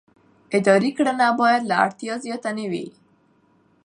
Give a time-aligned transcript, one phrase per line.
[0.57, 2.87] اداري کړنه باید له اړتیا زیاته نه وي.